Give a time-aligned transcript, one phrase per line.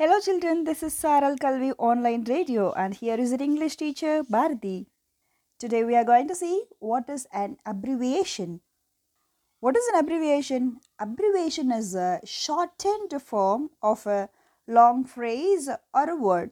[0.00, 0.64] Hello, children.
[0.64, 4.86] This is Saral Kalvi Online Radio, and here is your English teacher Bharati.
[5.60, 8.60] Today, we are going to see what is an abbreviation.
[9.62, 10.80] What is an abbreviation?
[10.98, 14.30] Abbreviation is a shortened form of a
[14.68, 16.50] long phrase or a word.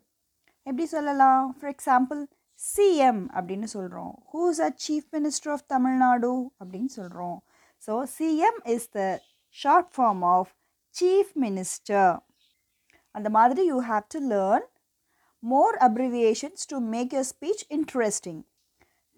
[0.67, 2.19] எப்படி சொல்லலாம் for example
[2.61, 7.39] CM அப்படின்னு சொல்கிறோம் who's a chief minister of Tamil Nadu அப்படின்னு சொல்கிறோம்
[7.83, 9.05] so CM is the
[9.57, 10.51] short form of
[10.95, 12.11] chief minister
[13.17, 14.67] அந்த மாதிரி you have to learn
[15.41, 18.45] more abbreviations to make your speech interesting.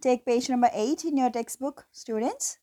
[0.01, 2.59] Take page number 8 in your textbook, students.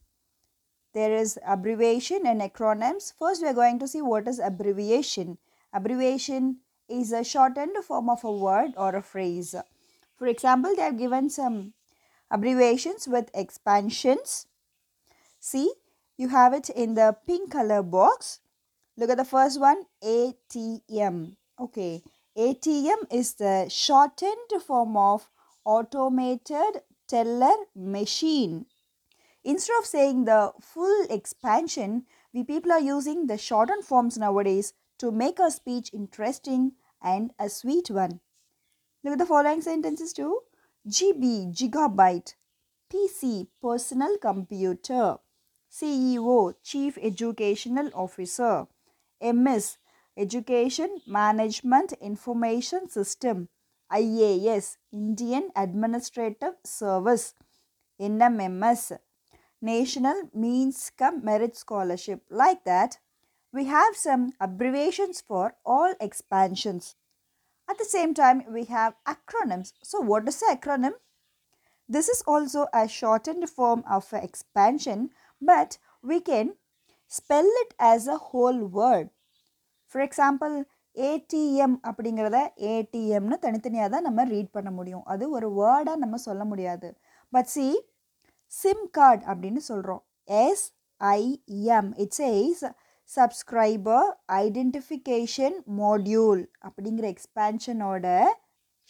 [0.93, 3.13] There is abbreviation and acronyms.
[3.17, 5.37] First, we are going to see what is abbreviation.
[5.73, 9.53] Abbreviation is a shortened form of a word or a phrase.
[10.15, 11.73] For example, they have given some
[12.31, 14.47] abbreviations with expansions.
[15.39, 15.73] See,
[16.17, 18.39] you have it in the pink color box.
[18.96, 21.36] Look at the first one ATM.
[21.58, 22.02] Okay,
[22.36, 25.28] ATM is the shortened form of
[25.64, 28.66] automated teller machine.
[29.44, 35.10] Instead of saying the full expansion, we people are using the shortened forms nowadays to
[35.10, 38.20] make our speech interesting and a sweet one.
[39.02, 40.40] Look at the following sentences too.
[40.88, 42.34] GB, gigabyte.
[42.92, 45.16] PC, personal computer.
[45.70, 48.66] CEO, Chief Educational Officer.
[49.22, 49.78] MS,
[50.16, 53.48] Education Management Information System.
[53.92, 57.34] IAS, Indian Administrative Service.
[58.00, 58.98] NMMS,
[59.60, 62.22] National Means Cum Merit Scholarship.
[62.28, 62.98] Like that,
[63.52, 66.96] we have some abbreviations for all expansions.
[67.68, 69.72] At the same time, we have acronyms.
[69.82, 70.94] So, what is the acronym?
[71.88, 75.10] This is also a shortened form of expansion,
[75.40, 76.54] but we can
[77.12, 79.08] spell it as a whole word
[79.94, 80.54] for example
[80.96, 82.38] ATM அப்படிங்கிறத
[82.72, 85.04] ஏடிஎம்னு தனித்தனியாக தான் நம்ம read பண்ண முடியும்.
[85.06, 86.88] அது ஒரு வேர்டாக நம்ம சொல்ல முடியாது.
[87.32, 87.66] பட் சி
[88.52, 90.02] சிம் கார்டு அப்படின்னு சொல்கிறோம்
[90.42, 92.64] SIM it's as
[93.10, 94.08] subscriber
[94.42, 98.06] identification module அப்படிங்கிற எக்ஸ்பேன்ஷனோட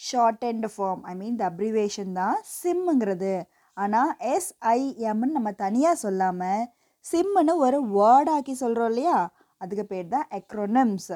[0.01, 3.35] short and form I mean the abbreviation தான் சிம்முங்கிறது
[3.77, 6.65] ஆனால் எஸ்ஐஎம்னு நம்ம தனியாக சொல்லாமல்
[7.05, 9.19] சிம்முன்னு ஒரு வேர்டாக்கி சொல்கிறோம் இல்லையா?
[9.61, 11.13] அதுக்கு பேர் தான் எக்ரோனம்ஸ்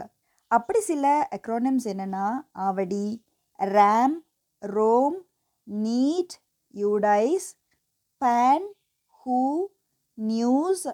[0.51, 2.27] அப்படி சில எக்ரோனம்ஸ் என்னென்னா
[2.67, 3.07] Avadi
[3.59, 4.17] RAM
[4.63, 5.17] ROM
[5.67, 6.35] NEET
[6.75, 7.49] UDISE
[8.21, 8.67] PAN
[9.21, 9.41] who
[10.19, 10.85] news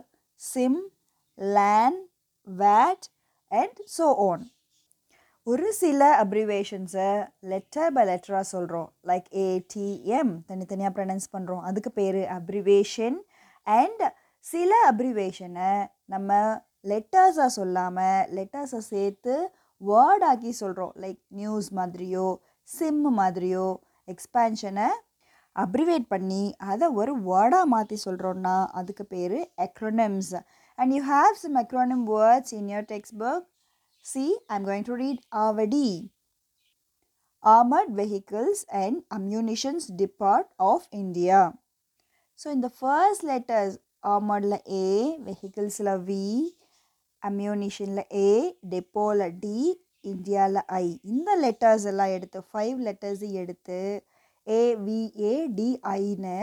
[0.41, 0.81] SIM
[1.39, 1.99] LAN
[2.47, 3.07] VAT
[3.51, 4.43] and so on
[5.47, 7.11] ஒரு சில அப்ரிவேஷன்ஸை
[7.45, 13.17] லெட்டர் பை லெட்டராக சொல்கிறோம் லைக் ஏடிஎம் தனித்தனியாக ப்ரனன்ஸ் பண்ணுறோம் அதுக்கு பேர் அப்ரிவேஷன்
[13.67, 14.03] அண்ட்
[14.45, 15.73] சில அப்ரிவேஷனை
[16.05, 16.31] நம்ம
[16.89, 19.35] லெட்டர்ஸாக சொல்லாமல் லெட்டர்ஸை சேர்த்து
[19.81, 22.27] வேர்ட் சொல்கிறோம் லைக் நியூஸ் மாதிரியோ
[22.69, 23.67] சிம் மாதிரியோ
[24.09, 24.89] எக்ஸ்பேன்ஷனை
[25.57, 30.33] அப்ரிவேட் பண்ணி அதை ஒரு வேர்டாக மாற்றி சொல்கிறோன்னா அதுக்கு பேர் acronyms
[30.79, 32.89] and you have some acronym words in your
[33.19, 33.47] textbook
[34.05, 35.89] see I'm going to read Avadi
[37.45, 41.41] armoured vehicles and ammunitions depart of India
[42.39, 44.87] so இந்த ஃபர்ஸ்ட் லெட்டர்ஸ் armoredல a
[45.27, 46.11] வெஹிக்கிள்ஸில் v
[47.23, 48.31] அம்யூனிஷனில் ஏ
[48.73, 49.59] டெப்போவில் டி
[50.13, 53.79] இந்தியாவில் ஐ இந்த letters எல்லாம் எடுத்து five letters எடுத்து
[54.47, 56.39] ஏவிஏடிஐன்னு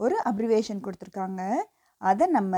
[0.00, 1.42] ஒரு அப்ரிவேஷன் கொடுத்துருக்காங்க.
[2.02, 2.56] அதை நம்ம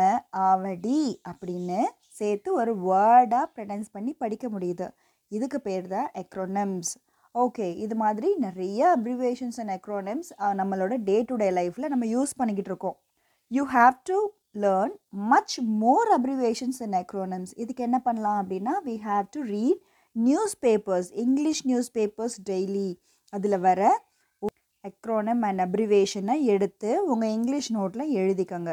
[0.48, 1.80] ஆவடி அப்படின்னு
[2.18, 4.86] சேர்த்து ஒரு வேர்டாக ப்ரனன்ஸ் பண்ணி படிக்க முடியுது.
[5.30, 6.92] இதுக்கு பேர் தான் எக்ரோனம்ஸ்
[7.34, 12.70] ஓகே இது மாதிரி நிறைய அப்ரிவேஷன்ஸ் அண்ட் எக்ரோனம்ஸ் நம்மளோட டே டு டே லைஃப்பில் நம்ம யூஸ் பண்ணிக்கிட்டு
[12.72, 12.96] இருக்கோம்.
[13.54, 14.16] You have to
[14.60, 14.92] learn
[15.30, 19.80] much more abbreviations and acronyms இதுக்கு என்ன பண்ணலாம் அப்படின்னா we have to read
[20.66, 21.62] newspapers English
[21.98, 22.88] newspapers daily
[23.32, 23.80] அதில் வர
[24.84, 28.70] அக்ரோனம் அண்ட் அப்ரிவேஷனை எடுத்து உங்கள் இங்கிலீஷ் நோட்டில் எழுதிக்கோங்க.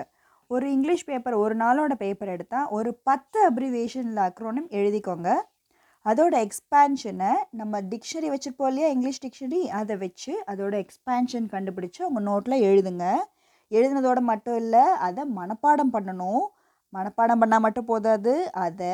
[0.48, 5.30] ஒரு இங்கிலீஷ் பேப்பர் ஒரு நாளோட பேப்பர் எடுத்தால் ஒரு பத்து அப்ரிவேஷனில் அக்ரோனம் எழுதிக்கோங்க.
[6.06, 12.66] அதோட எக்ஸ்பேன்ஷனை நம்ம டிக்ஷனரி வச்சுருப்போம் இல்லையா இங்கிலீஷ் டிக்ஷனரி அதை வச்சு அதோட எக்ஸ்பேன்ஷன் கண்டுபிடிச்சி உங்கள் நோட்டில்
[12.70, 13.06] எழுதுங்க.
[13.78, 16.44] எழுதுனதோட மட்டும் இல்லை அதை மனப்பாடம் பண்ணணும்.
[16.94, 18.34] மனப்பாடம் பண்ணால் மட்டும் போதாது.
[18.66, 18.94] அதை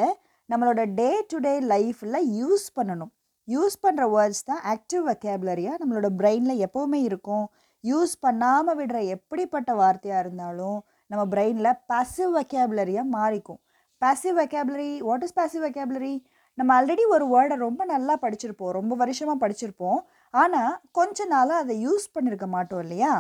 [0.50, 3.12] நம்மளோட டே டு டே லைஃப்பில் யூஸ் பண்ணணும்.
[3.54, 7.46] யூஸ் பண்ணுற வேர்ட்ஸ் தான் ஆக்டிவ் வெக்கேபுலரியாக நம்மளோட பிரெயினில் எப்போவுமே இருக்கும்.
[7.84, 10.78] யூஸ் பண்ணாமல் விடுற எப்படிப்பட்ட வார்த்தையாக இருந்தாலும்
[11.12, 13.60] நம்ம பிரெயினில் பாசிவ் வெக்கேபுலரியாக மாறிக்கும்.
[14.02, 16.14] Passive vocabulary what is passive vocabulary
[16.58, 18.74] நம்ம ஆல்ரெடி ஒரு வேர்டை ரொம்ப நல்லா படிச்சிருப்போம்.
[18.80, 20.00] ரொம்ப வருஷமாக படிச்சிருப்போம்.
[20.34, 23.14] ஆனால் கொஞ்ச நாளாக அதை யூஸ் பண்ணியிருக்க மாட்டோம் இல்லையா?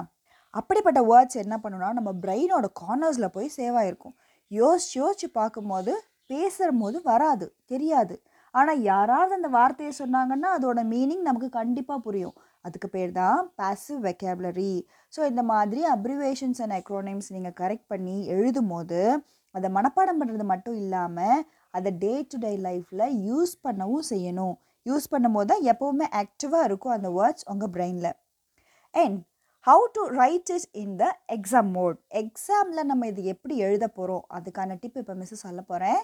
[0.56, 4.16] அப்படிப்பட்ட வேர்ட்ஸ் என்ன பண்ணுன்னா நம்ம பிரெயினோட கார்னர்ஸில் போய் சேவ் ஆகிருக்கும்
[4.52, 5.94] யோசிச்சு யோசிச்சு பார்க்கும்போது
[6.32, 8.16] பேசுகிற போது வராது தெரியாது.
[8.54, 12.36] ஆனால் யாராவது அந்த வார்த்தையை சொன்னாங்கன்னா அதோட மீனிங் நமக்கு கண்டிப்பாக புரியும்.
[12.66, 14.74] அதுக்கு பேர் தான் பாசிவ் வெக்கேபுலரி
[15.14, 19.02] ஸோ இந்த மாதிரி அப்ரிவேஷன்ஸ் அண்ட் அக்ரோனிம்ஸ் நீங்கள் கரெக்ட் பண்ணி எழுதும் போது
[19.56, 21.44] அதை மனப்பாடம் பண்ணுறது மட்டும் இல்லாமல்
[21.78, 24.56] அதை டே டு டே லைஃப்பில் யூஸ் பண்ணவும் செய்யணும்.
[24.86, 28.12] யூஸ் பண்ணும்போது தான் எப்போவுமே ஆக்டிவாக இருக்கும் அந்த வேர்ட்ஸ் உங்கள் பிரெயினில்
[28.94, 29.20] and
[29.66, 34.76] how to write is in the exam mode எக்ஸாமில் நம்ம இது எப்படி எழுத போகிறோம் அதுக்கான
[34.82, 36.02] டிப் இப்போ மிஸ் சொல்ல போகிறேன்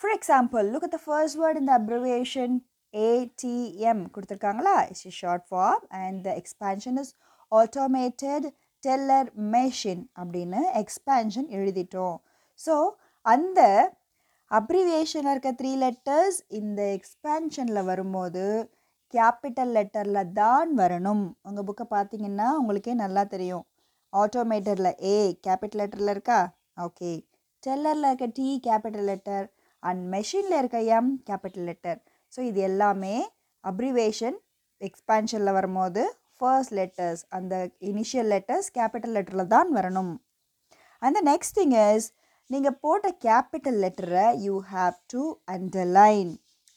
[0.00, 2.54] for example look at the first word இந்த அப்ரிவேஷன்
[2.94, 4.74] ஏடிஎம் கொடுத்துருக்காங்களா?
[4.90, 7.12] It's is short form and the expansion is
[7.52, 8.46] automated
[8.82, 12.18] teller machine அப்படின்னு எக்ஸ்பேன்ஷன் எழுதிட்டோம்.
[12.60, 12.74] ஸோ
[13.24, 13.60] அந்த
[14.50, 18.44] அப்ரிவேஷனில் இருக்க த்ரீ லெட்டர்ஸ் இந்த எக்ஸ்பேன்ஷனில் வரும்போது
[19.14, 21.24] கேபிட்டல் லெட்டரில் தான் வரணும்.
[21.48, 23.64] உங்கள் புக்கை பார்த்தீங்கன்னா உங்களுக்கே நல்லா தெரியும்.
[24.12, 25.16] ஆட்டோமேட்டரில் ஏ
[25.46, 26.38] கேபிட்டல் லெட்டரில் இருக்கா?
[26.86, 27.12] ஓகே
[27.62, 29.46] டெல்லரில் இருக்க டி கேபிட்டல் லெட்டர்
[29.82, 31.98] அண்ட் மெஷினில் இருக்க எம் கேபிட்டல் லெட்டர்
[32.32, 33.14] ஸோ இது எல்லாமே
[33.64, 34.36] அப்ரிவேஷன்
[34.80, 36.02] எக்ஸ்பேன்ஷனில் வரும்போது
[36.36, 37.54] ஃபர்ஸ்ட் லெட்டர்ஸ் அந்த
[37.90, 40.12] இனிஷியல் லெட்டர்ஸ் கேபிட்டல் லெட்டரில் தான் வரணும்.
[41.02, 42.06] And the next thing is
[42.50, 45.22] நீங்கள் போட்ட கேபிட்டல் லெட்டரை you have to
[45.56, 46.30] underline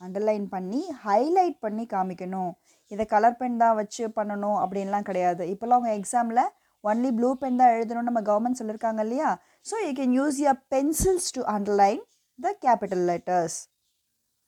[0.06, 2.52] underline பண்ணி ஹைலைட் பண்ணி காமிக்கணும்.
[2.92, 5.44] இதை கலர் பென் தான் வச்சு பண்ணணும் அப்படின்லாம் கிடையாது.
[5.54, 6.44] இப்போல்லாம் அவங்க எக்ஸாமில்
[6.84, 9.30] ஒன்லி ப்ளூ பென் தான் எழுதணும்னு நம்ம கவர்மெண்ட் சொல்லியிருக்காங்க இல்லையா?
[9.70, 12.02] So you can use your pencils to underline
[12.40, 13.58] the capital letters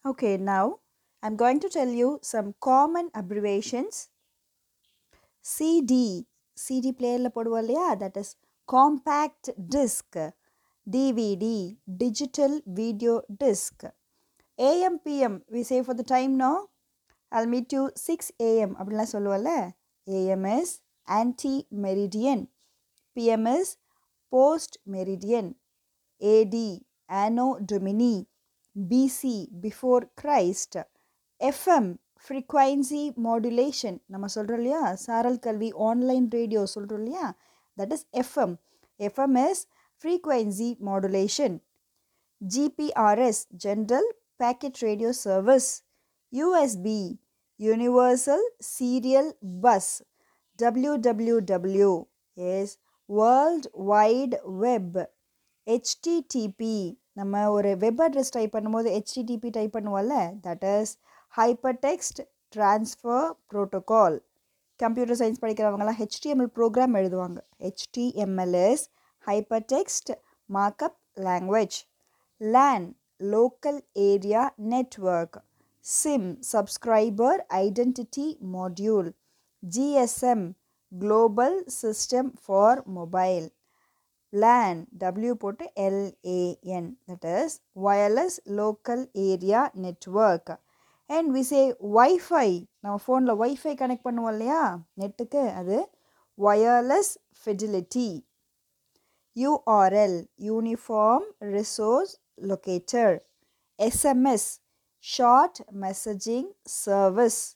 [0.06, 0.66] okay now
[1.24, 4.00] I'm going to tell you some common abbreviations
[5.46, 6.08] CD
[6.58, 7.88] CD பிளேயரில் போடுவோம் இல்லையா?
[8.04, 8.34] That is
[8.70, 10.20] compact disc
[10.88, 11.58] DVD
[12.02, 13.14] digital video
[13.44, 13.86] disc
[14.59, 16.69] AM, PM, we say for the time now,
[17.33, 19.53] I'll meet you 6 AM அப்படிலாம் சொல்லுவோம்ல
[20.07, 20.71] AM is
[21.09, 22.41] anti-meridian,
[23.17, 23.69] PM is
[24.33, 25.47] post-meridian,
[26.21, 26.57] AD
[27.23, 28.15] Anno Domini,
[28.77, 29.23] BC,
[29.61, 30.77] before Christ,
[31.41, 31.87] FM,
[32.29, 37.27] frequency modulation, நம்ம சொல்கிறோம் இல்லையா சாரல் கல்வி online radio சொல்கிறோம் இல்லையா
[37.77, 38.55] that is FM
[39.01, 39.63] FM is
[40.05, 41.61] frequency modulation,
[42.41, 44.07] GPRS, General
[44.40, 45.84] Packet Radio Service,
[46.34, 47.18] USB,
[47.60, 49.28] Universal Serial
[49.64, 49.86] Bus,
[50.60, 51.92] WWW
[52.38, 52.72] is
[53.10, 54.96] world wide web
[55.68, 56.78] HTTP
[57.14, 60.16] நம்ம ஒரு web address type பண்ணும்போது ஹெச்டிடிபி டைப் பண்ணுவோம்ல?
[60.46, 60.94] That is
[61.38, 62.22] hyper text
[62.56, 64.18] transfer protocol
[64.80, 67.38] computer science படிக்கிறவங்களாம் HTML program எழுதுவாங்க.
[67.66, 68.86] HTML is
[69.28, 70.12] hyper text
[70.54, 71.78] markup language
[72.38, 72.88] LAN
[73.20, 75.38] local area network
[75.86, 79.10] SIM subscriber identity module
[79.64, 80.46] GSM
[80.92, 83.48] global system for mobile
[84.34, 90.48] LAN, W போட்டு LAN, that is wireless local area network.
[91.10, 91.64] And we say
[91.98, 94.62] Wi-Fi, நம்ம ஃபோனில் Wi-Fi connect பண்ணுவோம் இல்லையா
[95.02, 95.78] நெட்டுக்கு அது
[96.38, 97.10] wireless
[97.46, 98.10] fidelity.
[99.36, 100.14] URL,
[100.54, 101.24] uniform
[101.56, 103.22] resource locator.
[103.80, 104.60] SMS,
[105.00, 107.56] short messaging service.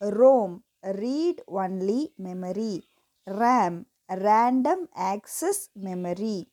[0.00, 2.82] ROM, read only memory.
[3.26, 6.46] RAM, random access memory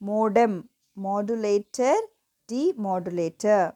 [0.00, 1.94] modem modulator
[2.48, 3.74] demodulator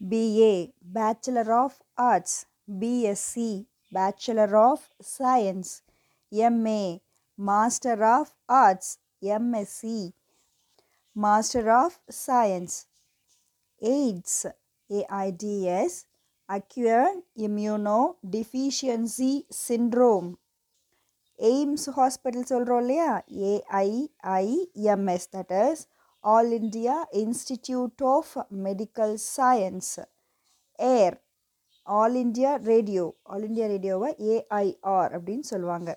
[0.00, 5.82] BA bachelor of arts BSc bachelor of science
[6.32, 6.98] MA
[7.36, 10.12] master of arts MSc
[11.15, 12.73] master of science
[13.81, 14.35] AIDS
[14.89, 16.05] AIDS
[16.49, 20.29] acquired immunodeficiency syndrome
[21.39, 23.09] AIIMS hospital சொல்கிறோம் இல்லையா
[23.49, 25.83] AIIMS that is
[26.23, 28.31] All India Institute of
[28.65, 29.93] Medical Science
[30.79, 31.15] air
[31.87, 35.89] All India Radio All India ரேடியோவை AIR அப்படின்னு சொல்லுவாங்க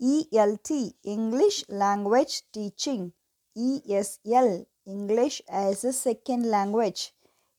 [0.00, 0.82] ELT
[1.16, 3.06] English language teaching
[3.55, 4.53] ESL
[4.95, 7.03] English as a second language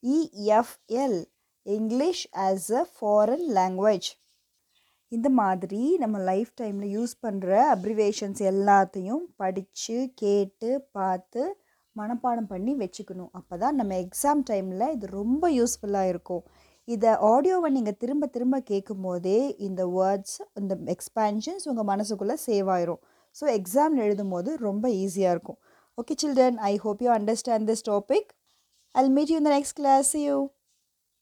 [0.02, 1.18] EFL
[1.66, 4.08] English as a foreign language
[5.12, 11.42] இந்த மாதிரி நம்ம life டைமில் use பண்ணுற abbreviations எல்லாத்தையும் படித்து கேட்டு பார்த்து
[11.96, 13.32] மனப்பாடம் பண்ணி வச்சுக்கணும்.
[13.38, 16.44] அப்போ தான் நம்ம எக்ஸாம் டைமில் இது ரொம்ப யூஸ்ஃபுல்லாக இருக்கும்.
[16.88, 23.02] இதை ஆடியோவை நீங்கள் திரும்ப திரும்ப கேட்கும் போதே இந்த வேர்ட்ஸ் இந்த எக்ஸ்பேன்ஷன்ஸ் உங்கள் மனசுக்குள்ளே சேவ் ஆயிரும்.
[23.36, 25.60] ஸோ எக்ஸாம் எழுதும் போது ரொம்ப ஈஸியாக இருக்கும்.
[25.98, 28.34] Okay, children, I hope you understand this topic.
[28.94, 30.10] I'll meet you in the next class.
[30.12, 30.52] See you.